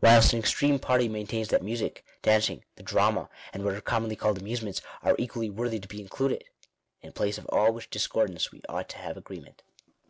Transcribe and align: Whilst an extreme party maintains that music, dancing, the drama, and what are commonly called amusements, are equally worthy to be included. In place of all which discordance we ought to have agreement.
Whilst 0.00 0.32
an 0.32 0.38
extreme 0.38 0.78
party 0.78 1.08
maintains 1.10 1.48
that 1.48 1.62
music, 1.62 2.02
dancing, 2.22 2.64
the 2.76 2.82
drama, 2.82 3.28
and 3.52 3.62
what 3.66 3.74
are 3.74 3.82
commonly 3.82 4.16
called 4.16 4.38
amusements, 4.38 4.80
are 5.02 5.14
equally 5.18 5.50
worthy 5.50 5.78
to 5.78 5.86
be 5.86 6.00
included. 6.00 6.42
In 7.02 7.12
place 7.12 7.36
of 7.36 7.44
all 7.50 7.70
which 7.70 7.90
discordance 7.90 8.50
we 8.50 8.62
ought 8.66 8.88
to 8.88 8.96
have 8.96 9.18
agreement. 9.18 9.60